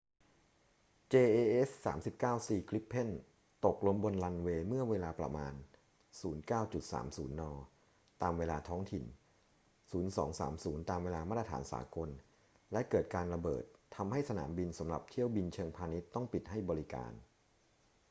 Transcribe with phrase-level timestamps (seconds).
[1.11, 3.09] jas 39c gripen
[3.65, 5.53] ตกลงบนรันเวย์เมื่อเวลาประมาณ
[6.65, 7.41] 09.30 น.
[8.21, 9.05] ตามเวลาท้องถิ่น
[9.91, 12.09] 0230 ตามเวลามาตรฐานสากล
[12.71, 13.63] และเกิดการระเบิด
[13.95, 17.11] ทำให้สนามบินสำหรับเที่ยวบินเชิงพาณิชย์ต้องปิดให้บริการ